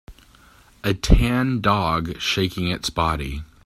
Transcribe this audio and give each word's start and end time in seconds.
a 0.83 0.95
tan 0.95 1.59
dog 1.61 2.19
shaking 2.19 2.67
its 2.67 2.89
body 2.89 3.43